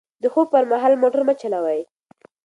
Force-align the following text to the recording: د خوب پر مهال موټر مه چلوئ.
د 0.23 0.23
خوب 0.33 0.47
پر 0.53 0.63
مهال 0.71 0.93
موټر 1.01 1.21
مه 1.27 1.33
چلوئ. 1.41 1.79